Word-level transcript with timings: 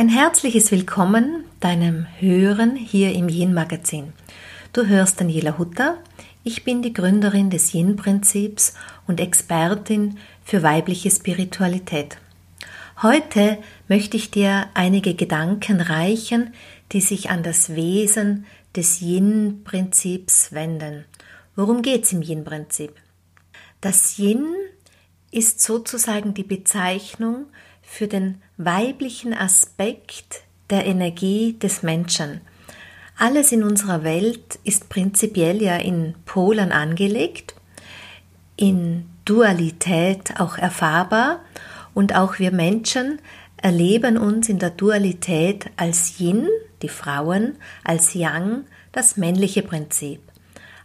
Ein 0.00 0.08
herzliches 0.08 0.70
Willkommen 0.70 1.44
deinem 1.60 2.06
Hören 2.20 2.74
hier 2.74 3.12
im 3.12 3.28
Yin 3.28 3.52
Magazin. 3.52 4.14
Du 4.72 4.86
hörst 4.86 5.20
Daniela 5.20 5.58
Hutter. 5.58 5.98
Ich 6.42 6.64
bin 6.64 6.80
die 6.80 6.94
Gründerin 6.94 7.50
des 7.50 7.74
Yin 7.74 7.96
Prinzips 7.96 8.72
und 9.06 9.20
Expertin 9.20 10.16
für 10.42 10.62
weibliche 10.62 11.10
Spiritualität. 11.10 12.16
Heute 13.02 13.58
möchte 13.88 14.16
ich 14.16 14.30
dir 14.30 14.70
einige 14.72 15.12
Gedanken 15.12 15.82
reichen, 15.82 16.54
die 16.92 17.02
sich 17.02 17.28
an 17.28 17.42
das 17.42 17.74
Wesen 17.76 18.46
des 18.74 19.02
Yin 19.02 19.64
Prinzips 19.64 20.52
wenden. 20.52 21.04
Worum 21.56 21.82
geht's 21.82 22.10
im 22.14 22.22
Yin 22.22 22.44
Prinzip? 22.44 22.94
Das 23.82 24.16
Yin 24.16 24.46
ist 25.30 25.60
sozusagen 25.60 26.32
die 26.32 26.44
Bezeichnung 26.44 27.48
für 27.90 28.06
den 28.06 28.40
weiblichen 28.56 29.34
Aspekt 29.34 30.42
der 30.70 30.86
Energie 30.86 31.58
des 31.58 31.82
Menschen. 31.82 32.40
Alles 33.18 33.50
in 33.50 33.64
unserer 33.64 34.04
Welt 34.04 34.60
ist 34.62 34.88
prinzipiell 34.88 35.60
ja 35.60 35.74
in 35.76 36.14
Polen 36.24 36.70
angelegt, 36.70 37.56
in 38.54 39.06
Dualität 39.24 40.38
auch 40.38 40.56
erfahrbar 40.56 41.40
und 41.92 42.14
auch 42.14 42.38
wir 42.38 42.52
Menschen 42.52 43.18
erleben 43.56 44.16
uns 44.16 44.48
in 44.48 44.60
der 44.60 44.70
Dualität 44.70 45.66
als 45.76 46.20
Yin, 46.20 46.46
die 46.82 46.88
Frauen, 46.88 47.56
als 47.82 48.14
Yang, 48.14 48.66
das 48.92 49.16
männliche 49.16 49.62
Prinzip. 49.62 50.20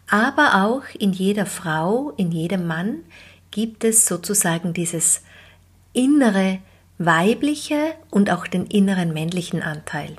Aber 0.09 0.65
auch 0.65 0.83
in 0.99 1.13
jeder 1.13 1.45
Frau, 1.45 2.13
in 2.17 2.31
jedem 2.31 2.65
Mann 2.65 3.03
gibt 3.51 3.83
es 3.83 4.07
sozusagen 4.07 4.73
dieses 4.73 5.21
innere 5.93 6.59
weibliche 6.97 7.93
und 8.09 8.29
auch 8.29 8.47
den 8.47 8.65
inneren 8.67 9.13
männlichen 9.13 9.61
Anteil. 9.61 10.15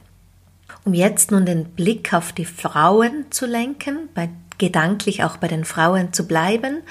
Um 0.84 0.94
jetzt 0.94 1.30
nun 1.30 1.46
den 1.46 1.64
Blick 1.64 2.12
auf 2.12 2.32
die 2.32 2.44
Frauen 2.44 3.26
zu 3.30 3.46
lenken, 3.46 4.08
bei, 4.14 4.28
gedanklich 4.58 5.24
auch 5.24 5.36
bei 5.36 5.48
den 5.48 5.64
Frauen 5.64 6.12
zu 6.12 6.26
bleiben, 6.26 6.82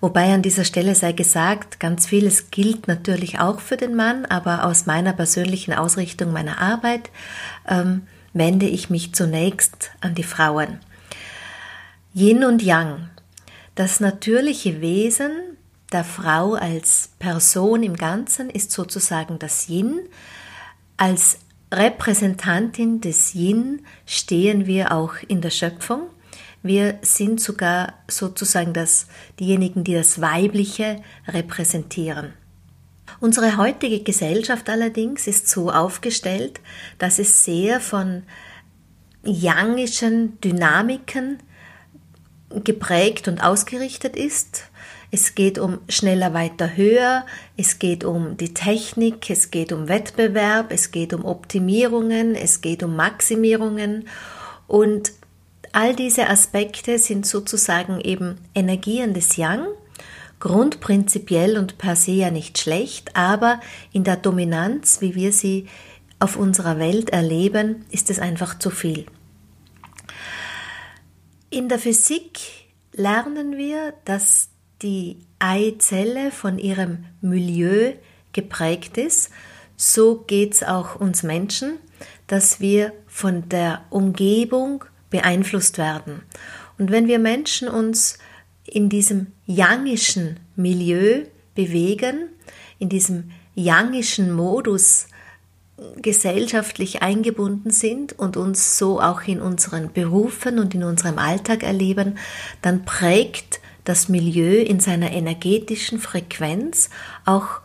wobei 0.00 0.34
an 0.34 0.42
dieser 0.42 0.64
Stelle 0.64 0.94
sei 0.94 1.12
gesagt, 1.12 1.80
ganz 1.80 2.06
vieles 2.06 2.50
gilt 2.50 2.88
natürlich 2.88 3.38
auch 3.38 3.60
für 3.60 3.76
den 3.76 3.94
Mann, 3.94 4.26
aber 4.26 4.64
aus 4.64 4.86
meiner 4.86 5.12
persönlichen 5.12 5.72
Ausrichtung 5.72 6.32
meiner 6.32 6.60
Arbeit 6.60 7.10
ähm, 7.68 8.02
wende 8.32 8.66
ich 8.66 8.90
mich 8.90 9.14
zunächst 9.14 9.92
an 10.00 10.14
die 10.14 10.24
Frauen. 10.24 10.80
Yin 12.14 12.44
und 12.44 12.62
Yang, 12.62 13.08
das 13.74 14.00
natürliche 14.00 14.80
Wesen 14.80 15.30
der 15.92 16.04
Frau 16.04 16.54
als 16.54 17.10
Person 17.18 17.82
im 17.82 17.96
Ganzen 17.96 18.50
ist 18.50 18.72
sozusagen 18.72 19.38
das 19.38 19.68
Yin. 19.68 20.00
Als 20.96 21.38
Repräsentantin 21.72 23.00
des 23.00 23.34
Yin 23.34 23.84
stehen 24.06 24.66
wir 24.66 24.92
auch 24.92 25.14
in 25.26 25.40
der 25.40 25.50
Schöpfung. 25.50 26.02
Wir 26.62 26.98
sind 27.02 27.40
sogar 27.40 27.94
sozusagen 28.08 28.72
das, 28.72 29.06
diejenigen, 29.40 29.82
die 29.84 29.94
das 29.94 30.20
Weibliche 30.20 31.02
repräsentieren. 31.26 32.34
Unsere 33.20 33.56
heutige 33.56 34.02
Gesellschaft 34.02 34.68
allerdings 34.68 35.26
ist 35.26 35.48
so 35.48 35.70
aufgestellt, 35.70 36.60
dass 36.98 37.18
es 37.18 37.44
sehr 37.44 37.80
von 37.80 38.22
yangischen 39.24 40.40
Dynamiken 40.40 41.38
geprägt 42.64 43.28
und 43.28 43.42
ausgerichtet 43.42 44.16
ist. 44.16 44.64
Es 45.14 45.34
geht 45.34 45.58
um 45.58 45.80
schneller, 45.90 46.32
weiter, 46.32 46.74
höher, 46.74 47.26
es 47.58 47.78
geht 47.78 48.02
um 48.02 48.38
die 48.38 48.54
Technik, 48.54 49.28
es 49.28 49.50
geht 49.50 49.70
um 49.70 49.86
Wettbewerb, 49.86 50.72
es 50.72 50.90
geht 50.90 51.12
um 51.12 51.26
Optimierungen, 51.26 52.34
es 52.34 52.62
geht 52.62 52.82
um 52.82 52.96
Maximierungen. 52.96 54.08
Und 54.66 55.12
all 55.72 55.94
diese 55.94 56.30
Aspekte 56.30 56.98
sind 56.98 57.26
sozusagen 57.26 58.00
eben 58.00 58.38
Energien 58.54 59.12
des 59.12 59.36
Yang, 59.36 59.66
grundprinzipiell 60.40 61.58
und 61.58 61.76
per 61.76 61.94
se 61.94 62.12
ja 62.12 62.30
nicht 62.30 62.56
schlecht, 62.56 63.14
aber 63.14 63.60
in 63.92 64.04
der 64.04 64.16
Dominanz, 64.16 65.02
wie 65.02 65.14
wir 65.14 65.34
sie 65.34 65.66
auf 66.20 66.38
unserer 66.38 66.78
Welt 66.78 67.10
erleben, 67.10 67.84
ist 67.90 68.08
es 68.08 68.18
einfach 68.18 68.58
zu 68.58 68.70
viel. 68.70 69.04
In 71.50 71.68
der 71.68 71.78
Physik 71.78 72.40
lernen 72.92 73.58
wir, 73.58 73.92
dass 74.06 74.51
die 74.82 75.18
Eizelle 75.38 76.30
von 76.30 76.58
ihrem 76.58 77.04
Milieu 77.20 77.92
geprägt 78.32 78.98
ist, 78.98 79.30
so 79.76 80.16
geht 80.26 80.54
es 80.54 80.62
auch 80.62 80.96
uns 80.96 81.22
Menschen, 81.22 81.78
dass 82.26 82.60
wir 82.60 82.92
von 83.06 83.48
der 83.48 83.82
Umgebung 83.90 84.84
beeinflusst 85.10 85.78
werden. 85.78 86.22
Und 86.78 86.90
wenn 86.90 87.06
wir 87.06 87.18
Menschen 87.18 87.68
uns 87.68 88.18
in 88.64 88.88
diesem 88.88 89.28
yangischen 89.46 90.40
Milieu 90.56 91.24
bewegen, 91.54 92.28
in 92.78 92.88
diesem 92.88 93.30
yangischen 93.54 94.32
Modus 94.32 95.08
gesellschaftlich 95.96 97.02
eingebunden 97.02 97.70
sind 97.70 98.18
und 98.18 98.36
uns 98.36 98.78
so 98.78 99.00
auch 99.00 99.22
in 99.22 99.40
unseren 99.40 99.92
Berufen 99.92 100.58
und 100.58 100.74
in 100.74 100.84
unserem 100.84 101.18
Alltag 101.18 101.62
erleben, 101.62 102.18
dann 102.62 102.84
prägt 102.84 103.60
das 103.84 104.08
Milieu 104.08 104.60
in 104.60 104.80
seiner 104.80 105.12
energetischen 105.12 105.98
Frequenz 105.98 106.90
auch 107.24 107.60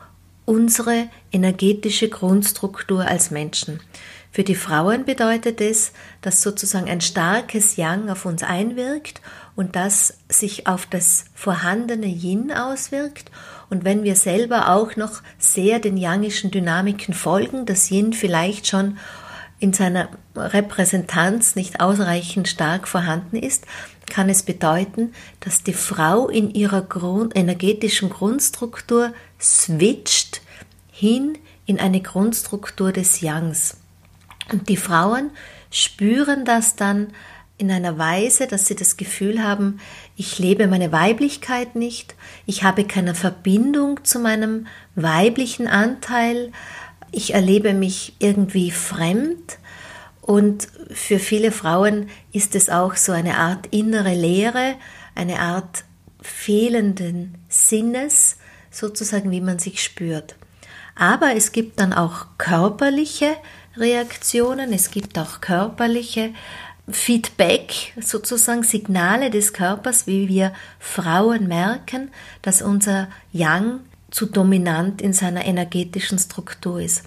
unsere 0.46 1.10
energetische 1.32 2.10
Grundstruktur 2.10 3.06
als 3.06 3.32
Menschen. 3.32 3.82
Für 4.32 4.44
die 4.44 4.56
Frauen 4.56 5.04
bedeutet 5.04 5.62
es, 5.62 5.94
dass 6.22 6.42
sozusagen 6.42 6.90
ein 6.90 7.02
starkes 7.02 7.76
Yang 7.76 8.10
auf 8.10 8.26
uns 8.26 8.44
einwirkt 8.44 9.22
und 9.56 9.76
das 9.76 10.20
sich 10.30 10.68
auf 10.68 10.86
das 10.86 11.26
vorhandene 11.34 12.06
Yin 12.06 12.52
auswirkt. 12.52 13.32
Und 13.70 13.84
wenn 13.84 14.04
wir 14.04 14.16
selber 14.16 14.70
auch 14.70 14.96
noch 14.96 15.22
sehr 15.40 15.80
den 15.80 15.98
yangischen 15.98 16.52
Dynamiken 16.52 17.14
folgen, 17.14 17.66
das 17.66 17.90
Yin 17.90 18.14
vielleicht 18.14 18.68
schon 18.68 18.98
in 19.60 19.74
seiner 19.74 20.10
Repräsentanz 20.36 21.56
nicht 21.56 21.80
ausreichend 21.80 22.48
stark 22.48 22.88
vorhanden 22.88 23.38
ist, 23.38 23.66
kann 24.10 24.30
es 24.30 24.44
bedeuten, 24.44 25.14
dass 25.40 25.64
die 25.64 25.74
Frau 25.74 26.30
in 26.30 26.52
ihrer 26.52 26.82
Grund, 26.82 27.36
energetischen 27.36 28.10
Grundstruktur 28.10 29.14
switcht 29.40 30.42
hin 30.92 31.38
in 31.66 31.80
eine 31.80 32.02
Grundstruktur 32.02 32.92
des 32.92 33.22
Yangs. 33.22 33.78
Und 34.52 34.70
die 34.70 34.78
Frauen 34.78 35.32
spüren 35.72 36.46
das 36.46 36.76
dann 36.76 37.08
in 37.58 37.72
einer 37.72 37.98
Weise, 37.98 38.48
dass 38.48 38.68
sie 38.68 38.76
das 38.76 38.98
Gefühl 38.98 39.44
haben, 39.44 39.80
ich 40.16 40.38
lebe 40.38 40.68
meine 40.68 40.92
Weiblichkeit 40.92 41.76
nicht, 41.76 42.16
ich 42.46 42.64
habe 42.64 42.86
keine 42.86 43.16
Verbindung 43.16 44.04
zu 44.04 44.20
meinem 44.20 44.68
weiblichen 44.96 45.68
Anteil, 45.68 46.52
ich 47.12 47.34
erlebe 47.34 47.74
mich 47.74 48.14
irgendwie 48.20 48.72
fremd 48.72 49.58
und 50.22 50.68
für 50.92 51.20
viele 51.20 51.52
Frauen 51.52 52.10
ist 52.34 52.56
es 52.56 52.70
auch 52.70 52.96
so 52.96 53.12
eine 53.12 53.38
Art 53.38 53.68
innere 53.68 54.14
Leere, 54.14 54.76
eine 55.16 55.40
Art 55.40 55.86
fehlenden 56.22 57.38
Sinnes, 57.48 58.38
sozusagen 58.70 59.32
wie 59.32 59.42
man 59.42 59.60
sich 59.60 59.82
spürt. 59.82 60.36
Aber 60.96 61.36
es 61.36 61.52
gibt 61.52 61.80
dann 61.80 61.94
auch 61.94 62.26
körperliche 62.38 63.36
Reaktionen, 63.78 64.74
es 64.74 64.92
gibt 64.92 65.18
auch 65.18 65.42
körperliche 65.42 66.34
Feedback, 66.90 67.94
sozusagen 68.00 68.64
Signale 68.64 69.30
des 69.30 69.54
Körpers, 69.54 70.08
wie 70.08 70.28
wir 70.28 70.54
Frauen 70.80 71.48
merken, 71.48 72.12
dass 72.42 72.62
unser 72.62 73.10
Yang 73.32 73.82
zu 74.18 74.26
dominant 74.26 75.00
in 75.00 75.14
seiner 75.14 75.46
energetischen 75.46 76.18
Struktur 76.18 76.82
ist. 76.82 77.04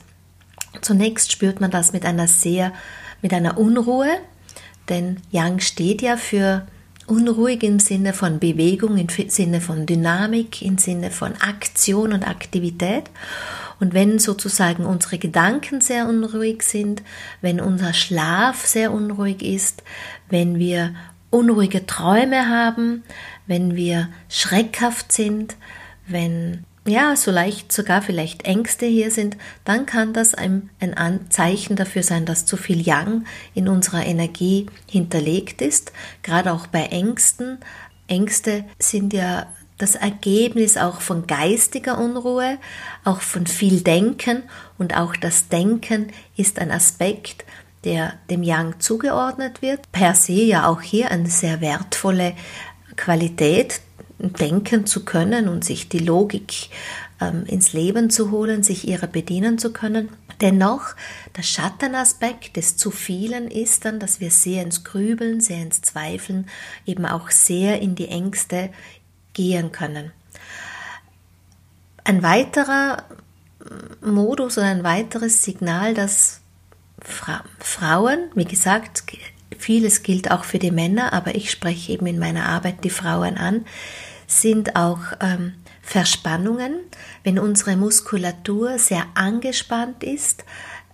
Zunächst 0.80 1.32
spürt 1.32 1.60
man 1.60 1.72
das 1.72 1.92
mit 1.92 2.04
einer 2.04 2.28
sehr 2.28 2.72
mit 3.20 3.34
einer 3.34 3.58
Unruhe, 3.58 4.06
denn 4.88 5.16
Yang 5.32 5.58
steht 5.58 6.02
ja 6.02 6.16
für 6.16 6.68
unruhig 7.08 7.64
im 7.64 7.80
Sinne 7.80 8.12
von 8.12 8.38
Bewegung, 8.38 8.96
im 8.96 9.08
Sinne 9.08 9.60
von 9.60 9.86
Dynamik, 9.86 10.62
im 10.62 10.78
Sinne 10.78 11.10
von 11.10 11.34
Aktion 11.40 12.12
und 12.12 12.28
Aktivität. 12.28 13.10
Und 13.80 13.92
wenn 13.92 14.20
sozusagen 14.20 14.86
unsere 14.86 15.18
Gedanken 15.18 15.80
sehr 15.80 16.08
unruhig 16.08 16.62
sind, 16.62 17.02
wenn 17.40 17.60
unser 17.60 17.92
Schlaf 17.92 18.64
sehr 18.64 18.92
unruhig 18.92 19.42
ist, 19.42 19.82
wenn 20.28 20.60
wir 20.60 20.94
unruhige 21.30 21.86
Träume 21.86 22.48
haben, 22.48 23.02
wenn 23.48 23.74
wir 23.74 24.10
schreckhaft 24.28 25.10
sind, 25.10 25.56
wenn 26.06 26.64
ja, 26.86 27.14
so 27.14 27.30
leicht 27.30 27.72
sogar 27.72 28.00
vielleicht 28.02 28.44
Ängste 28.44 28.86
hier 28.86 29.10
sind, 29.10 29.36
dann 29.64 29.86
kann 29.86 30.12
das 30.12 30.34
ein, 30.34 30.70
ein 30.80 31.30
Zeichen 31.30 31.76
dafür 31.76 32.02
sein, 32.02 32.24
dass 32.24 32.46
zu 32.46 32.56
viel 32.56 32.80
Yang 32.80 33.26
in 33.54 33.68
unserer 33.68 34.04
Energie 34.04 34.66
hinterlegt 34.88 35.60
ist. 35.60 35.92
Gerade 36.22 36.52
auch 36.52 36.66
bei 36.66 36.84
Ängsten. 36.86 37.58
Ängste 38.08 38.64
sind 38.78 39.12
ja 39.12 39.46
das 39.76 39.94
Ergebnis 39.94 40.76
auch 40.76 41.00
von 41.00 41.26
geistiger 41.26 41.98
Unruhe, 41.98 42.58
auch 43.04 43.20
von 43.20 43.46
viel 43.46 43.80
Denken 43.80 44.42
und 44.78 44.96
auch 44.96 45.16
das 45.16 45.48
Denken 45.48 46.12
ist 46.36 46.58
ein 46.58 46.70
Aspekt, 46.70 47.44
der 47.84 48.14
dem 48.28 48.42
Yang 48.42 48.80
zugeordnet 48.80 49.62
wird. 49.62 49.90
Per 49.92 50.14
se 50.14 50.32
ja 50.32 50.66
auch 50.66 50.82
hier 50.82 51.10
eine 51.10 51.30
sehr 51.30 51.60
wertvolle 51.60 52.34
Qualität, 52.96 53.80
denken 54.20 54.86
zu 54.86 55.04
können 55.04 55.48
und 55.48 55.64
sich 55.64 55.88
die 55.88 55.98
Logik 55.98 56.70
ähm, 57.20 57.44
ins 57.46 57.72
Leben 57.72 58.10
zu 58.10 58.30
holen, 58.30 58.62
sich 58.62 58.86
ihrer 58.86 59.06
bedienen 59.06 59.58
zu 59.58 59.72
können. 59.72 60.10
Dennoch, 60.40 60.94
der 61.36 61.42
Schattenaspekt 61.42 62.56
des 62.56 62.76
zu 62.76 62.90
vielen 62.90 63.48
ist 63.48 63.84
dann, 63.84 63.98
dass 64.00 64.20
wir 64.20 64.30
sehr 64.30 64.62
ins 64.62 64.84
Grübeln, 64.84 65.40
sehr 65.40 65.58
ins 65.62 65.82
Zweifeln, 65.82 66.48
eben 66.86 67.04
auch 67.04 67.30
sehr 67.30 67.80
in 67.80 67.94
die 67.94 68.08
Ängste 68.08 68.70
gehen 69.32 69.72
können. 69.72 70.12
Ein 72.04 72.22
weiterer 72.22 73.04
Modus 74.00 74.56
oder 74.56 74.68
ein 74.68 74.84
weiteres 74.84 75.42
Signal, 75.42 75.94
dass 75.94 76.40
Fra 77.02 77.44
Frauen, 77.58 78.30
wie 78.34 78.44
gesagt, 78.44 79.04
vieles 79.56 80.02
gilt 80.02 80.30
auch 80.30 80.44
für 80.44 80.58
die 80.58 80.70
Männer, 80.70 81.12
aber 81.12 81.34
ich 81.34 81.50
spreche 81.50 81.92
eben 81.92 82.06
in 82.06 82.18
meiner 82.18 82.46
Arbeit 82.46 82.84
die 82.84 82.90
Frauen 82.90 83.36
an, 83.36 83.64
sind 84.30 84.76
auch 84.76 85.00
ähm, 85.20 85.54
Verspannungen, 85.82 86.76
wenn 87.24 87.38
unsere 87.38 87.76
Muskulatur 87.76 88.78
sehr 88.78 89.04
angespannt 89.14 90.04
ist, 90.04 90.44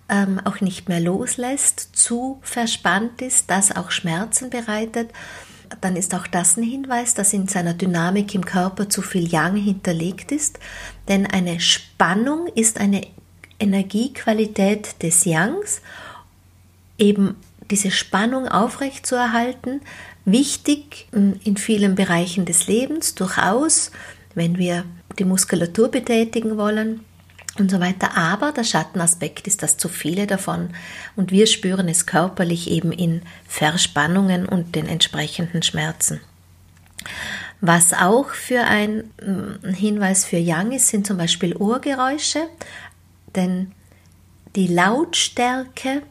ähm, 0.09 0.39
auch 0.43 0.61
nicht 0.61 0.89
mehr 0.89 0.99
loslässt, 0.99 1.95
zu 1.95 2.39
verspannt 2.41 3.21
ist, 3.21 3.49
das 3.49 3.75
auch 3.75 3.91
Schmerzen 3.91 4.49
bereitet, 4.49 5.11
dann 5.81 5.95
ist 5.95 6.15
auch 6.15 6.27
das 6.27 6.57
ein 6.57 6.63
Hinweis, 6.63 7.13
dass 7.13 7.33
in 7.33 7.47
seiner 7.47 7.73
Dynamik 7.73 8.33
im 8.33 8.45
Körper 8.45 8.89
zu 8.89 9.01
viel 9.01 9.27
Yang 9.27 9.57
hinterlegt 9.57 10.31
ist. 10.31 10.59
Denn 11.07 11.25
eine 11.25 11.59
Spannung 11.59 12.47
ist 12.55 12.79
eine 12.79 13.05
Energiequalität 13.59 15.01
des 15.03 15.25
Yangs, 15.25 15.81
eben 16.97 17.35
diese 17.69 17.91
Spannung 17.91 18.47
aufrechtzuerhalten, 18.47 19.81
wichtig 20.27 21.07
in 21.11 21.57
vielen 21.57 21.95
Bereichen 21.95 22.45
des 22.45 22.67
Lebens, 22.67 23.15
durchaus, 23.15 23.91
wenn 24.35 24.57
wir 24.57 24.83
die 25.17 25.23
Muskulatur 25.23 25.89
betätigen 25.89 26.57
wollen 26.57 26.99
und 27.57 27.71
so 27.71 27.79
weiter. 27.79 28.17
Aber 28.17 28.51
der 28.51 28.65
Schattenaspekt 28.65 29.47
ist, 29.47 29.63
dass 29.63 29.77
zu 29.77 29.87
viele 29.87 30.27
davon 30.27 30.69
und 31.15 31.31
wir 31.31 31.47
spüren 31.47 31.87
es 31.87 32.05
körperlich 32.05 32.69
eben 32.69 32.91
in 32.91 33.21
Verspannungen 33.47 34.45
und 34.45 34.75
den 34.75 34.87
entsprechenden 34.87 35.63
Schmerzen. 35.63 36.19
Was 37.61 37.93
auch 37.93 38.29
für 38.31 38.61
ein 38.61 39.05
mm, 39.21 39.69
Hinweis 39.69 40.25
für 40.25 40.37
Yang 40.37 40.73
ist, 40.73 40.89
sind 40.89 41.07
zum 41.07 41.17
Beispiel 41.17 41.55
Ohrgeräusche, 41.55 42.47
denn 43.35 43.71
die 44.55 44.67
Lautstärke 44.67 46.03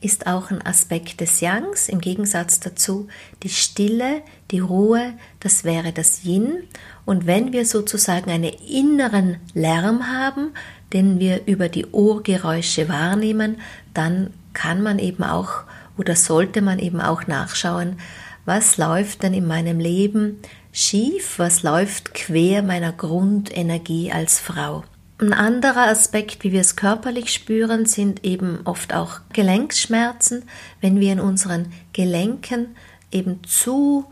ist 0.00 0.26
auch 0.26 0.50
ein 0.50 0.64
Aspekt 0.64 1.20
des 1.20 1.40
Yangs. 1.40 1.88
Im 1.88 2.00
Gegensatz 2.00 2.60
dazu 2.60 3.08
die 3.42 3.48
Stille, 3.48 4.22
die 4.50 4.60
Ruhe, 4.60 5.14
das 5.40 5.64
wäre 5.64 5.92
das 5.92 6.24
Yin. 6.24 6.62
Und 7.04 7.26
wenn 7.26 7.52
wir 7.52 7.66
sozusagen 7.66 8.30
einen 8.30 8.52
inneren 8.68 9.38
Lärm 9.54 10.06
haben, 10.06 10.52
den 10.92 11.18
wir 11.18 11.46
über 11.46 11.68
die 11.68 11.86
Ohrgeräusche 11.86 12.88
wahrnehmen, 12.88 13.60
dann 13.92 14.30
kann 14.52 14.82
man 14.82 14.98
eben 14.98 15.24
auch 15.24 15.64
oder 15.96 16.14
sollte 16.14 16.62
man 16.62 16.78
eben 16.78 17.00
auch 17.00 17.26
nachschauen, 17.26 17.98
was 18.44 18.76
läuft 18.76 19.24
denn 19.24 19.34
in 19.34 19.46
meinem 19.46 19.80
Leben 19.80 20.38
schief, 20.72 21.38
was 21.38 21.62
läuft 21.62 22.14
quer 22.14 22.62
meiner 22.62 22.92
Grundenergie 22.92 24.12
als 24.12 24.38
Frau. 24.38 24.84
Ein 25.20 25.32
anderer 25.32 25.88
Aspekt, 25.88 26.44
wie 26.44 26.52
wir 26.52 26.60
es 26.60 26.76
körperlich 26.76 27.32
spüren, 27.32 27.86
sind 27.86 28.24
eben 28.24 28.60
oft 28.64 28.94
auch 28.94 29.20
Gelenkschmerzen, 29.32 30.44
wenn 30.80 31.00
wir 31.00 31.12
in 31.12 31.18
unseren 31.18 31.72
Gelenken 31.92 32.76
eben 33.10 33.42
zu 33.42 34.06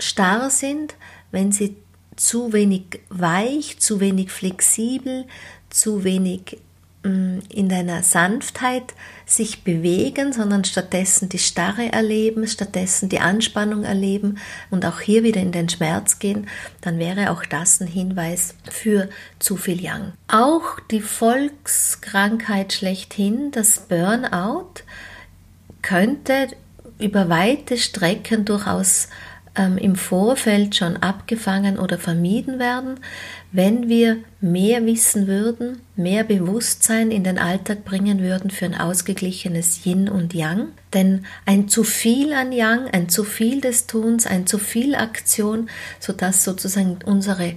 starr 0.00 0.50
sind, 0.50 0.96
wenn 1.30 1.52
sie 1.52 1.76
zu 2.16 2.52
wenig 2.52 3.02
weich, 3.08 3.78
zu 3.78 4.00
wenig 4.00 4.32
flexibel, 4.32 5.26
zu 5.70 6.02
wenig 6.02 6.58
in 7.06 7.68
deiner 7.68 8.02
Sanftheit 8.02 8.94
sich 9.26 9.64
bewegen, 9.64 10.32
sondern 10.32 10.64
stattdessen 10.64 11.28
die 11.28 11.38
Starre 11.38 11.92
erleben, 11.92 12.46
stattdessen 12.46 13.08
die 13.08 13.20
Anspannung 13.20 13.84
erleben 13.84 14.38
und 14.70 14.84
auch 14.84 15.00
hier 15.00 15.22
wieder 15.22 15.40
in 15.40 15.52
den 15.52 15.68
Schmerz 15.68 16.18
gehen, 16.18 16.48
dann 16.80 16.98
wäre 16.98 17.30
auch 17.30 17.44
das 17.44 17.80
ein 17.80 17.86
Hinweis 17.86 18.54
für 18.70 19.08
zu 19.38 19.56
viel 19.56 19.80
Yang. 19.80 20.12
Auch 20.28 20.80
die 20.90 21.00
Volkskrankheit 21.00 22.72
schlechthin, 22.72 23.50
das 23.50 23.80
Burnout, 23.88 24.82
könnte 25.82 26.48
über 26.98 27.28
weite 27.28 27.76
Strecken 27.76 28.44
durchaus 28.44 29.08
ähm, 29.56 29.78
im 29.78 29.96
Vorfeld 29.96 30.76
schon 30.76 30.96
abgefangen 30.98 31.78
oder 31.78 31.98
vermieden 31.98 32.58
werden, 32.58 33.00
wenn 33.52 33.88
wir 33.88 34.18
mehr 34.40 34.84
wissen 34.84 35.26
würden, 35.26 35.80
mehr 35.96 36.24
Bewusstsein 36.24 37.10
in 37.10 37.24
den 37.24 37.38
Alltag 37.38 37.84
bringen 37.84 38.20
würden 38.20 38.50
für 38.50 38.66
ein 38.66 38.74
ausgeglichenes 38.74 39.84
Yin 39.84 40.08
und 40.08 40.34
Yang. 40.34 40.68
Denn 40.92 41.24
ein 41.46 41.68
zu 41.68 41.84
viel 41.84 42.32
an 42.32 42.52
Yang, 42.52 42.88
ein 42.92 43.08
zu 43.08 43.24
viel 43.24 43.60
des 43.60 43.86
Tuns, 43.86 44.26
ein 44.26 44.46
zu 44.46 44.58
viel 44.58 44.94
Aktion, 44.94 45.68
sodass 46.00 46.44
sozusagen 46.44 46.98
unsere 47.04 47.54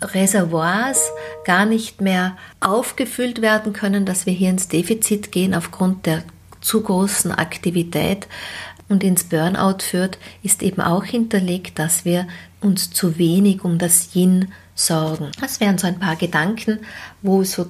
Reservoirs 0.00 1.10
gar 1.44 1.66
nicht 1.66 2.00
mehr 2.00 2.36
aufgefüllt 2.60 3.42
werden 3.42 3.72
können, 3.72 4.04
dass 4.04 4.26
wir 4.26 4.32
hier 4.32 4.50
ins 4.50 4.68
Defizit 4.68 5.32
gehen 5.32 5.54
aufgrund 5.54 6.06
der 6.06 6.22
zu 6.60 6.82
großen 6.82 7.30
Aktivität 7.30 8.26
und 8.88 9.02
ins 9.02 9.24
Burnout 9.24 9.82
führt, 9.82 10.18
ist 10.42 10.62
eben 10.62 10.80
auch 10.80 11.04
hinterlegt, 11.04 11.78
dass 11.78 12.04
wir 12.04 12.26
uns 12.60 12.90
zu 12.90 13.18
wenig 13.18 13.64
um 13.64 13.78
das 13.78 14.14
Yin 14.14 14.52
sorgen. 14.74 15.30
Das 15.40 15.60
wären 15.60 15.78
so 15.78 15.86
ein 15.86 15.98
paar 15.98 16.16
Gedanken, 16.16 16.80
wo 17.22 17.44
so 17.44 17.66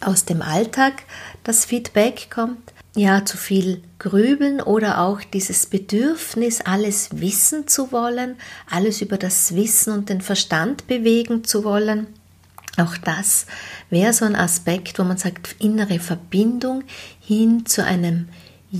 aus 0.00 0.24
dem 0.24 0.42
Alltag 0.42 1.02
das 1.44 1.64
Feedback 1.64 2.28
kommt. 2.30 2.72
Ja, 2.94 3.24
zu 3.26 3.36
viel 3.36 3.82
grübeln 3.98 4.62
oder 4.62 5.00
auch 5.02 5.20
dieses 5.20 5.66
Bedürfnis, 5.66 6.62
alles 6.62 7.20
wissen 7.20 7.68
zu 7.68 7.92
wollen, 7.92 8.36
alles 8.70 9.02
über 9.02 9.18
das 9.18 9.54
Wissen 9.54 9.92
und 9.92 10.08
den 10.08 10.22
Verstand 10.22 10.86
bewegen 10.86 11.44
zu 11.44 11.62
wollen. 11.62 12.06
Auch 12.78 12.96
das 12.96 13.46
wäre 13.90 14.12
so 14.12 14.24
ein 14.24 14.36
Aspekt, 14.36 14.98
wo 14.98 15.04
man 15.04 15.16
sagt, 15.16 15.56
innere 15.58 15.98
Verbindung 15.98 16.84
hin 17.20 17.66
zu 17.66 17.84
einem 17.84 18.28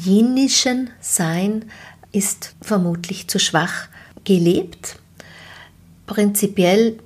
jinnischen 0.04 0.90
Sein 1.00 1.64
ist 2.12 2.54
vermutlich 2.62 3.28
zu 3.28 3.38
schwach 3.38 3.88
gelebt. 4.24 4.96
Prinzipiell 6.06 6.98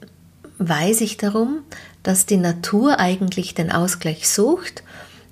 weiß 0.58 1.00
ich 1.00 1.16
darum, 1.16 1.62
dass 2.02 2.26
die 2.26 2.36
Natur 2.36 2.98
eigentlich 2.98 3.54
den 3.54 3.72
Ausgleich 3.72 4.28
sucht, 4.28 4.82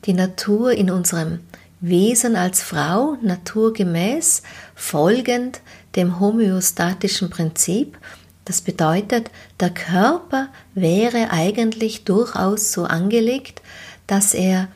die 0.04 0.12
Natur 0.12 0.72
in 0.72 0.90
unserem 0.90 1.40
Wesen 1.80 2.34
als 2.34 2.62
Frau 2.62 3.16
naturgemäß 3.22 4.42
folgend 4.74 5.60
dem 5.96 6.18
homöostatischen 6.18 7.30
Prinzip. 7.30 7.98
Das 8.44 8.62
bedeutet, 8.62 9.30
der 9.60 9.70
Körper 9.70 10.48
wäre 10.74 11.30
eigentlich 11.30 12.04
durchaus 12.04 12.72
so 12.72 12.84
angelegt, 12.84 13.62
dass 14.06 14.34
er 14.34 14.68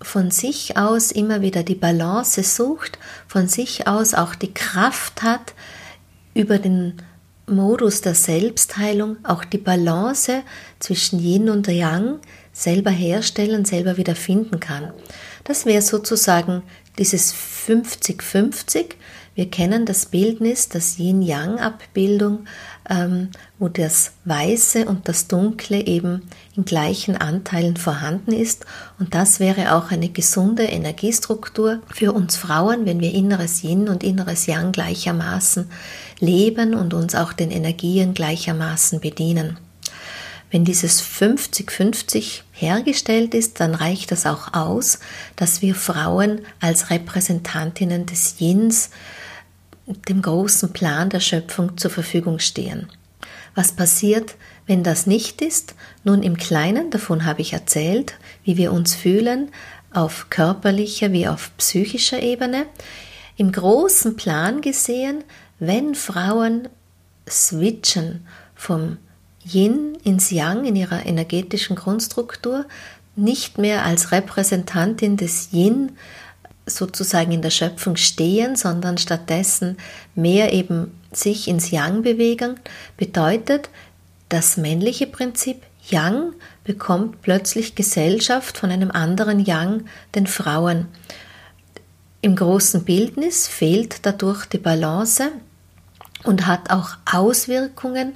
von 0.00 0.30
sich 0.30 0.76
aus 0.76 1.10
immer 1.10 1.40
wieder 1.40 1.62
die 1.62 1.74
Balance 1.74 2.42
sucht, 2.42 2.98
von 3.26 3.48
sich 3.48 3.86
aus 3.86 4.14
auch 4.14 4.34
die 4.34 4.54
Kraft 4.54 5.22
hat, 5.22 5.54
über 6.34 6.58
den 6.58 6.94
Modus 7.46 8.00
der 8.02 8.14
Selbstheilung 8.14 9.16
auch 9.24 9.44
die 9.44 9.58
Balance 9.58 10.42
zwischen 10.78 11.18
Yin 11.18 11.48
und 11.48 11.66
Yang 11.66 12.20
selber 12.52 12.90
herstellen, 12.90 13.64
selber 13.64 13.96
wieder 13.96 14.14
finden 14.14 14.60
kann. 14.60 14.92
Das 15.44 15.64
wäre 15.64 15.82
sozusagen 15.82 16.62
dieses 16.98 17.34
50-50. 17.34 18.94
Wir 19.38 19.48
kennen 19.48 19.86
das 19.86 20.06
Bildnis, 20.06 20.68
das 20.68 20.98
Yin-Yang-Abbildung, 20.98 22.40
ähm, 22.90 23.28
wo 23.60 23.68
das 23.68 24.10
Weiße 24.24 24.84
und 24.86 25.06
das 25.06 25.28
Dunkle 25.28 25.86
eben 25.86 26.22
in 26.56 26.64
gleichen 26.64 27.16
Anteilen 27.16 27.76
vorhanden 27.76 28.32
ist. 28.32 28.66
Und 28.98 29.14
das 29.14 29.38
wäre 29.38 29.76
auch 29.76 29.92
eine 29.92 30.08
gesunde 30.08 30.64
Energiestruktur 30.64 31.80
für 31.94 32.14
uns 32.14 32.34
Frauen, 32.34 32.84
wenn 32.84 32.98
wir 32.98 33.14
inneres 33.14 33.62
Yin 33.62 33.88
und 33.88 34.02
inneres 34.02 34.46
Yang 34.46 34.72
gleichermaßen 34.72 35.70
leben 36.18 36.74
und 36.74 36.92
uns 36.92 37.14
auch 37.14 37.32
den 37.32 37.52
Energien 37.52 38.14
gleichermaßen 38.14 38.98
bedienen. 38.98 39.56
Wenn 40.50 40.64
dieses 40.64 41.00
50-50 41.00 42.40
hergestellt 42.50 43.34
ist, 43.34 43.60
dann 43.60 43.76
reicht 43.76 44.10
das 44.10 44.26
auch 44.26 44.52
aus, 44.52 44.98
dass 45.36 45.62
wir 45.62 45.76
Frauen 45.76 46.40
als 46.58 46.90
Repräsentantinnen 46.90 48.04
des 48.04 48.40
Yins 48.40 48.90
dem 50.08 50.22
großen 50.22 50.72
Plan 50.72 51.08
der 51.10 51.20
Schöpfung 51.20 51.76
zur 51.78 51.90
Verfügung 51.90 52.38
stehen. 52.38 52.88
Was 53.54 53.72
passiert, 53.72 54.36
wenn 54.66 54.84
das 54.84 55.06
nicht 55.06 55.40
ist? 55.42 55.74
Nun 56.04 56.22
im 56.22 56.36
Kleinen, 56.36 56.90
davon 56.90 57.24
habe 57.24 57.40
ich 57.40 57.52
erzählt, 57.52 58.14
wie 58.44 58.56
wir 58.56 58.72
uns 58.72 58.94
fühlen, 58.94 59.50
auf 59.92 60.28
körperlicher 60.30 61.12
wie 61.12 61.26
auf 61.26 61.50
psychischer 61.56 62.22
Ebene. 62.22 62.66
Im 63.36 63.50
großen 63.50 64.16
Plan 64.16 64.60
gesehen, 64.60 65.24
wenn 65.58 65.94
Frauen 65.94 66.68
switchen 67.28 68.26
vom 68.54 68.98
Yin 69.44 69.96
ins 70.04 70.30
Yang 70.30 70.66
in 70.66 70.76
ihrer 70.76 71.06
energetischen 71.06 71.76
Grundstruktur, 71.76 72.66
nicht 73.16 73.58
mehr 73.58 73.84
als 73.84 74.12
Repräsentantin 74.12 75.16
des 75.16 75.48
Yin 75.52 75.92
sozusagen 76.68 77.32
in 77.32 77.42
der 77.42 77.50
Schöpfung 77.50 77.96
stehen, 77.96 78.56
sondern 78.56 78.98
stattdessen 78.98 79.76
mehr 80.14 80.52
eben 80.52 80.92
sich 81.12 81.48
ins 81.48 81.70
Yang 81.70 82.02
bewegen, 82.02 82.60
bedeutet, 82.96 83.70
das 84.28 84.56
männliche 84.56 85.06
Prinzip 85.06 85.62
Yang 85.88 86.34
bekommt 86.64 87.22
plötzlich 87.22 87.74
Gesellschaft 87.74 88.58
von 88.58 88.70
einem 88.70 88.90
anderen 88.90 89.40
Yang, 89.40 89.86
den 90.14 90.26
Frauen. 90.26 90.86
Im 92.20 92.36
großen 92.36 92.84
Bildnis 92.84 93.48
fehlt 93.48 94.04
dadurch 94.04 94.44
die 94.46 94.58
Balance 94.58 95.30
und 96.24 96.46
hat 96.46 96.70
auch 96.70 96.90
Auswirkungen 97.10 98.14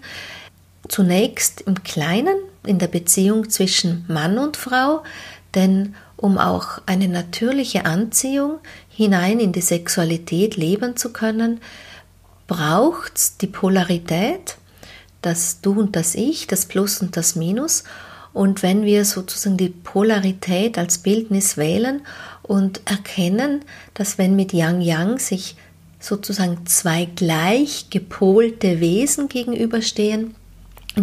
zunächst 0.88 1.62
im 1.62 1.82
Kleinen, 1.82 2.36
in 2.64 2.78
der 2.78 2.88
Beziehung 2.88 3.48
zwischen 3.48 4.04
Mann 4.08 4.38
und 4.38 4.56
Frau, 4.56 5.02
denn 5.54 5.94
um 6.22 6.38
auch 6.38 6.80
eine 6.86 7.08
natürliche 7.08 7.84
Anziehung 7.84 8.60
hinein 8.88 9.40
in 9.40 9.50
die 9.50 9.60
Sexualität 9.60 10.56
leben 10.56 10.96
zu 10.96 11.12
können, 11.12 11.60
braucht 12.46 13.16
es 13.16 13.36
die 13.38 13.48
Polarität, 13.48 14.56
das 15.20 15.60
Du 15.62 15.72
und 15.80 15.96
das 15.96 16.14
Ich, 16.14 16.46
das 16.46 16.66
Plus 16.66 17.02
und 17.02 17.16
das 17.16 17.34
Minus. 17.34 17.82
Und 18.32 18.62
wenn 18.62 18.84
wir 18.84 19.04
sozusagen 19.04 19.56
die 19.56 19.70
Polarität 19.70 20.78
als 20.78 20.98
Bildnis 20.98 21.56
wählen 21.56 22.02
und 22.42 22.82
erkennen, 22.84 23.64
dass 23.94 24.16
wenn 24.16 24.36
mit 24.36 24.52
Yang 24.52 24.80
Yang 24.80 25.18
sich 25.18 25.56
sozusagen 25.98 26.66
zwei 26.66 27.06
gleich 27.16 27.90
gepolte 27.90 28.78
Wesen 28.78 29.28
gegenüberstehen, 29.28 30.36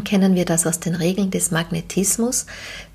kennen 0.03 0.35
wir 0.35 0.45
das 0.45 0.67
aus 0.67 0.79
den 0.79 0.95
Regeln 0.95 1.31
des 1.31 1.51
Magnetismus. 1.51 2.45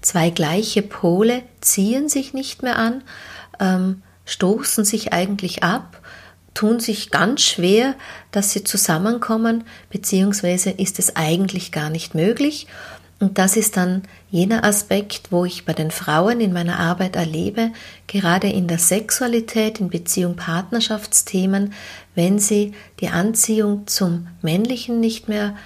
Zwei 0.01 0.31
gleiche 0.31 0.83
Pole 0.83 1.43
ziehen 1.61 2.09
sich 2.09 2.35
nicht 2.35 2.63
mehr 2.63 2.79
an, 2.79 3.03
ähm, 3.61 4.03
stoßen 4.27 4.85
sich 4.85 5.13
eigentlich 5.13 5.63
ab, 5.63 6.01
tun 6.55 6.79
sich 6.81 7.11
ganz 7.11 7.43
schwer, 7.43 7.95
dass 8.31 8.53
sie 8.53 8.65
zusammenkommen, 8.65 9.65
beziehungsweise 9.91 10.71
ist 10.71 10.99
es 10.99 11.17
eigentlich 11.17 11.73
gar 11.73 11.91
nicht 11.91 12.15
möglich. 12.15 12.69
Und 13.21 13.39
das 13.39 13.57
ist 13.57 13.77
dann 13.77 14.03
jener 14.31 14.65
Aspekt, 14.65 15.31
wo 15.31 15.45
ich 15.45 15.65
bei 15.65 15.73
den 15.73 15.91
Frauen 15.91 16.41
in 16.41 16.53
meiner 16.53 16.79
Arbeit 16.79 17.17
erlebe, 17.17 17.71
gerade 18.07 18.49
in 18.49 18.67
der 18.67 18.79
Sexualität, 18.79 19.81
in 19.81 19.89
Beziehung, 19.89 20.37
Partnerschaftsthemen, 20.37 21.73
wenn 22.15 22.39
sie 22.39 22.73
die 23.01 23.09
Anziehung 23.09 23.87
zum 23.87 24.27
Männlichen 24.43 25.01
nicht 25.01 25.29
mehr 25.29 25.57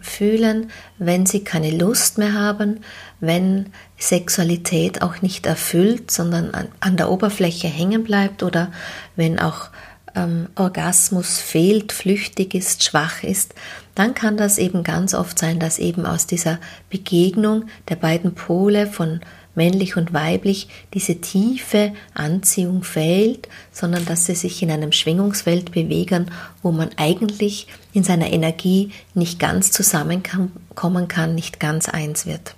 fühlen, 0.00 0.70
wenn 0.98 1.26
sie 1.26 1.44
keine 1.44 1.70
Lust 1.70 2.18
mehr 2.18 2.34
haben, 2.34 2.80
wenn 3.20 3.66
Sexualität 3.98 5.02
auch 5.02 5.22
nicht 5.22 5.46
erfüllt, 5.46 6.10
sondern 6.10 6.52
an, 6.52 6.68
an 6.80 6.96
der 6.96 7.10
Oberfläche 7.10 7.68
hängen 7.68 8.04
bleibt 8.04 8.42
oder 8.42 8.70
wenn 9.16 9.38
auch 9.38 9.70
ähm, 10.14 10.48
Orgasmus 10.54 11.38
fehlt, 11.38 11.92
flüchtig 11.92 12.54
ist, 12.54 12.84
schwach 12.84 13.22
ist, 13.22 13.54
dann 13.94 14.14
kann 14.14 14.36
das 14.36 14.58
eben 14.58 14.84
ganz 14.84 15.14
oft 15.14 15.38
sein, 15.38 15.58
dass 15.58 15.78
eben 15.78 16.06
aus 16.06 16.26
dieser 16.26 16.58
Begegnung 16.90 17.64
der 17.88 17.96
beiden 17.96 18.34
Pole 18.34 18.86
von 18.86 19.20
männlich 19.58 19.98
und 19.98 20.14
weiblich, 20.14 20.68
diese 20.94 21.20
tiefe 21.20 21.92
Anziehung 22.14 22.82
fehlt, 22.82 23.48
sondern 23.72 24.06
dass 24.06 24.24
sie 24.24 24.34
sich 24.34 24.62
in 24.62 24.70
einem 24.70 24.92
Schwingungsfeld 24.92 25.72
bewegen, 25.72 26.30
wo 26.62 26.72
man 26.72 26.88
eigentlich 26.96 27.66
in 27.92 28.04
seiner 28.04 28.32
Energie 28.32 28.92
nicht 29.12 29.38
ganz 29.38 29.70
zusammenkommen 29.70 31.08
kann, 31.08 31.34
nicht 31.34 31.60
ganz 31.60 31.90
eins 31.90 32.24
wird. 32.24 32.54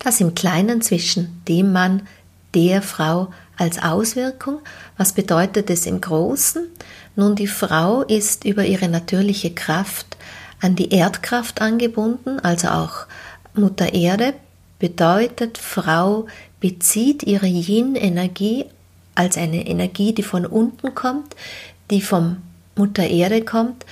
Das 0.00 0.20
im 0.20 0.34
Kleinen 0.34 0.82
zwischen 0.82 1.42
dem 1.46 1.70
Mann, 1.70 2.02
der 2.54 2.82
Frau 2.82 3.28
als 3.56 3.80
Auswirkung. 3.80 4.58
Was 4.96 5.12
bedeutet 5.12 5.70
es 5.70 5.86
im 5.86 6.00
Großen? 6.00 6.66
Nun, 7.14 7.36
die 7.36 7.46
Frau 7.46 8.02
ist 8.02 8.44
über 8.44 8.64
ihre 8.64 8.88
natürliche 8.88 9.54
Kraft 9.54 10.16
an 10.60 10.74
die 10.74 10.90
Erdkraft 10.90 11.60
angebunden, 11.60 12.40
also 12.40 12.68
auch 12.68 13.06
Mutter 13.54 13.92
Erde 13.92 14.34
bedeutet, 14.82 15.58
Frau 15.58 16.26
bezieht 16.58 17.22
ihre 17.22 17.46
Yin-Energie 17.46 18.64
als 19.14 19.38
eine 19.38 19.64
Energie, 19.68 20.12
die 20.12 20.24
von 20.24 20.44
unten 20.44 20.92
kommt, 20.96 21.36
die 21.92 22.02
vom 22.02 22.38
Mutter 22.74 23.06
Erde 23.06 23.44
kommt, 23.44 23.86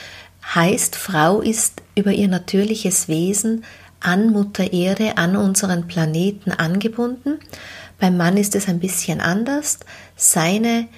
heißt, 0.52 0.96
Frau 0.96 1.42
ist 1.42 1.80
über 1.94 2.10
ihr 2.10 2.26
natürliches 2.26 3.06
Wesen 3.06 3.64
an 4.00 4.32
Mutter 4.32 4.72
Erde, 4.72 5.16
an 5.16 5.36
unseren 5.36 5.86
Planeten 5.86 6.50
angebunden. 6.50 7.38
Beim 8.00 8.16
Mann 8.16 8.36
ist 8.36 8.56
es 8.56 8.66
ein 8.66 8.80
bisschen 8.80 9.20
anders. 9.20 9.78
Seine 10.16 10.88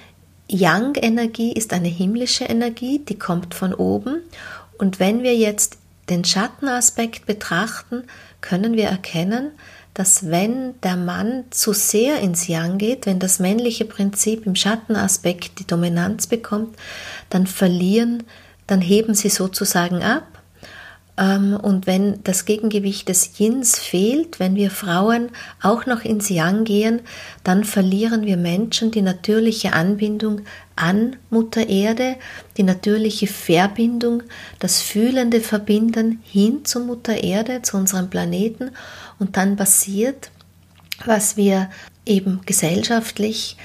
Yang-Energie 0.47 1.53
ist 1.53 1.71
eine 1.71 1.89
himmlische 1.89 2.45
Energie, 2.45 2.97
die 2.97 3.19
kommt 3.19 3.53
von 3.53 3.75
oben. 3.75 4.21
Und 4.79 4.99
wenn 4.99 5.21
wir 5.21 5.35
jetzt 5.35 5.77
den 6.09 6.25
Schattenaspekt 6.25 7.27
betrachten, 7.27 8.05
können 8.41 8.73
wir 8.73 8.85
erkennen, 8.85 9.51
dass 9.93 10.29
wenn 10.29 10.79
der 10.81 10.97
Mann 10.97 11.45
zu 11.51 11.73
sehr 11.73 12.19
ins 12.19 12.47
Yang 12.47 12.77
geht, 12.77 13.05
wenn 13.05 13.19
das 13.19 13.39
männliche 13.39 13.85
Prinzip 13.85 14.45
im 14.45 14.55
Schattenaspekt 14.55 15.59
die 15.59 15.67
Dominanz 15.67 16.27
bekommt, 16.27 16.75
dann 17.29 17.45
verlieren, 17.45 18.23
dann 18.67 18.81
heben 18.81 19.13
sie 19.13 19.29
sozusagen 19.29 20.01
ab. 20.01 20.27
Ähm, 21.15 21.55
und 21.61 21.85
wenn 21.85 22.23
das 22.23 22.45
Gegengewicht 22.45 23.07
des 23.07 23.37
Yins 23.37 23.77
fehlt, 23.77 24.39
wenn 24.39 24.55
wir 24.55 24.71
Frauen 24.71 25.29
auch 25.61 25.85
noch 25.85 26.03
ins 26.03 26.29
Yang 26.29 26.63
gehen, 26.63 27.01
dann 27.43 27.63
verlieren 27.63 28.25
wir 28.25 28.37
Menschen 28.37 28.89
die 28.89 29.03
natürliche 29.03 29.73
Anbindung 29.73 30.41
an 30.75 31.17
Mutter 31.29 31.69
Erde, 31.69 32.15
die 32.57 32.63
natürliche 32.63 33.27
Verbindung, 33.27 34.23
das 34.57 34.81
fühlende 34.81 35.39
Verbinden 35.39 36.19
hin 36.23 36.65
zu 36.65 36.79
Mutter 36.79 37.23
Erde, 37.23 37.61
zu 37.61 37.77
unserem 37.77 38.09
Planeten 38.09 38.71
und 39.19 39.37
dann 39.37 39.55
passiert, 39.55 40.31
was 41.05 41.37
wir 41.37 41.69
eben 42.05 42.41
gesellschaftlich 42.45 43.57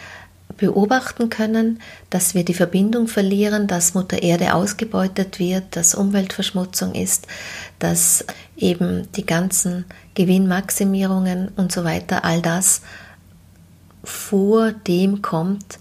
beobachten 0.56 1.30
können, 1.30 1.80
dass 2.10 2.34
wir 2.34 2.44
die 2.44 2.54
Verbindung 2.54 3.06
verlieren, 3.06 3.66
dass 3.66 3.94
Mutter 3.94 4.22
Erde 4.22 4.54
ausgebeutet 4.54 5.38
wird, 5.38 5.76
dass 5.76 5.94
Umweltverschmutzung 5.94 6.94
ist, 6.94 7.26
dass 7.78 8.24
eben 8.56 9.10
die 9.12 9.26
ganzen 9.26 9.84
Gewinnmaximierungen 10.14 11.48
und 11.56 11.70
so 11.70 11.84
weiter, 11.84 12.24
all 12.24 12.42
das 12.42 12.82
vor 14.02 14.72
dem 14.72 15.22
kommt, 15.22 15.78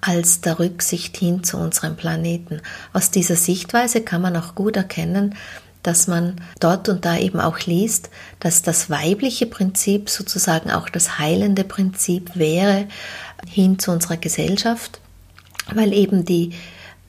als 0.00 0.40
der 0.40 0.58
Rücksicht 0.58 1.16
hin 1.16 1.44
zu 1.44 1.56
unserem 1.56 1.96
Planeten. 1.96 2.60
Aus 2.92 3.10
dieser 3.10 3.36
Sichtweise 3.36 4.02
kann 4.02 4.20
man 4.20 4.36
auch 4.36 4.54
gut 4.54 4.76
erkennen, 4.76 5.36
dass 5.82 6.06
man 6.06 6.40
dort 6.60 6.88
und 6.88 7.04
da 7.04 7.18
eben 7.18 7.40
auch 7.40 7.58
liest, 7.60 8.10
dass 8.40 8.62
das 8.62 8.90
weibliche 8.90 9.46
Prinzip 9.46 10.10
sozusagen 10.10 10.70
auch 10.70 10.88
das 10.88 11.18
heilende 11.18 11.64
Prinzip 11.64 12.36
wäre 12.36 12.86
hin 13.48 13.78
zu 13.78 13.90
unserer 13.90 14.16
Gesellschaft, 14.16 15.00
weil 15.74 15.92
eben 15.92 16.24
die 16.24 16.52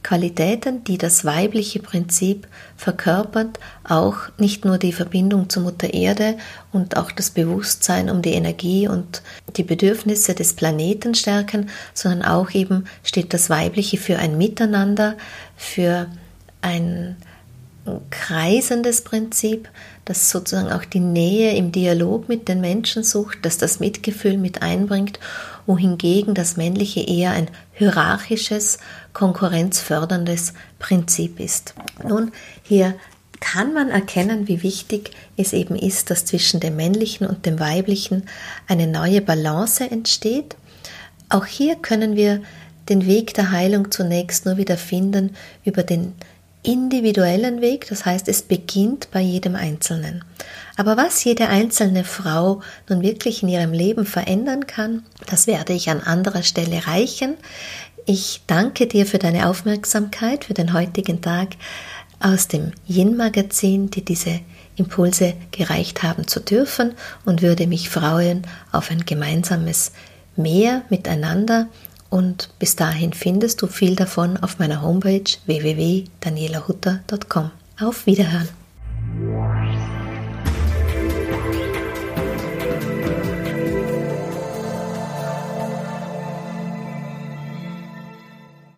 Qualitäten, 0.04 0.84
die 0.84 0.98
das 0.98 1.24
weibliche 1.24 1.80
Prinzip 1.80 2.48
verkörpert, 2.76 3.60
auch 3.86 4.18
nicht 4.38 4.66
nur 4.66 4.78
die 4.78 4.92
Verbindung 4.92 5.50
zur 5.50 5.64
Mutter 5.64 5.94
Erde 5.94 6.38
und 6.74 6.98
auch 6.98 7.12
das 7.12 7.32
Bewusstsein 7.32 8.10
um 8.10 8.22
die 8.22 8.34
Energie 8.34 8.88
und 8.88 9.22
die 9.56 9.64
Bedürfnisse 9.64 10.36
des 10.36 10.54
Planeten 10.54 11.16
stärken, 11.16 11.70
sondern 11.94 12.24
auch 12.24 12.52
eben 12.52 12.84
steht 13.04 13.34
das 13.34 13.50
Weibliche 13.50 13.98
für 13.98 14.20
ein 14.20 14.38
Miteinander, 14.38 15.16
für 15.56 16.08
ein 16.62 17.16
kreisendes 18.10 19.02
Prinzip, 19.02 19.70
das 20.06 20.30
sozusagen 20.30 20.72
auch 20.72 20.86
die 20.86 21.00
Nähe 21.00 21.56
im 21.56 21.72
Dialog 21.72 22.30
mit 22.30 22.48
den 22.48 22.62
Menschen 22.62 23.04
sucht, 23.04 23.40
das 23.42 23.58
das 23.58 23.80
Mitgefühl 23.80 24.38
mit 24.38 24.62
einbringt, 24.62 25.20
wohingegen 25.66 26.34
das 26.34 26.58
Männliche 26.58 27.02
eher 27.02 27.32
ein 27.32 27.50
hierarchisches, 27.74 28.78
konkurrenzförderndes 29.12 30.54
Prinzip 30.80 31.40
ist. 31.40 31.74
Nun, 32.08 32.32
hier 32.62 32.96
kann 33.40 33.74
man 33.74 33.90
erkennen, 33.90 34.48
wie 34.48 34.64
wichtig 34.64 35.12
es 35.36 35.52
eben 35.52 35.76
ist, 35.76 36.10
dass 36.10 36.24
zwischen 36.24 36.62
dem 36.62 36.78
Männlichen 36.78 37.28
und 37.28 37.46
dem 37.46 37.60
Weiblichen 37.60 38.24
eine 38.68 38.88
neue 38.88 39.22
Balance 39.22 39.84
entsteht. 39.90 40.56
Auch 41.28 41.46
hier 41.46 41.76
können 41.76 42.16
wir 42.16 42.42
den 42.88 43.06
Weg 43.06 43.34
der 43.34 43.52
Heilung 43.52 43.92
zunächst 43.92 44.46
nur 44.46 44.58
wieder 44.58 44.78
finden 44.78 45.36
über 45.66 45.84
den 45.84 46.14
individuellen 46.64 47.62
Weg, 47.62 47.88
das 47.90 48.06
heißt, 48.06 48.28
es 48.28 48.42
beginnt 48.42 49.10
bei 49.12 49.20
jedem 49.20 49.56
Einzelnen. 49.56 50.24
Aber 50.76 50.98
was 50.98 51.24
jede 51.24 51.50
einzelne 51.50 52.04
Frau 52.04 52.62
nun 52.90 53.02
wirklich 53.02 53.44
in 53.44 53.50
ihrem 53.50 53.74
Leben 53.74 54.06
verändern 54.06 54.66
kann, 54.66 55.04
das 55.28 55.46
werde 55.46 55.74
ich 55.74 55.90
an 55.90 56.02
anderer 56.02 56.44
Stelle 56.44 56.88
reichen. 56.88 57.36
Ich 58.06 58.42
danke 58.48 58.88
dir 58.88 59.06
für 59.06 59.20
deine 59.20 59.50
Aufmerksamkeit 59.50 60.46
für 60.46 60.54
den 60.54 60.74
heutigen 60.74 61.22
Tag 61.22 61.50
aus 62.20 62.48
dem 62.48 62.72
Yin-Magazin, 62.88 63.90
die 63.90 64.04
diese 64.04 64.40
Impulse 64.76 65.34
gereicht 65.52 66.02
haben 66.02 66.28
zu 66.28 66.40
dürfen 66.40 66.94
und 67.26 67.42
würde 67.42 67.68
mich 67.68 67.90
freuen 67.90 68.48
auf 68.72 68.90
ein 68.90 69.06
gemeinsames 69.06 69.92
Mehr 70.36 70.82
miteinander 70.90 71.68
und 72.14 72.50
bis 72.60 72.76
dahin 72.76 73.12
findest 73.12 73.64
du 73.64 73.68
viel 73.68 73.96
davon 73.96 74.38
auf 74.38 74.60
meiner 74.60 74.84
Homepage 74.84 75.24
www.danielahutter.com. 75.48 77.50
Auf 77.80 78.06
Wiederhören! 78.06 78.50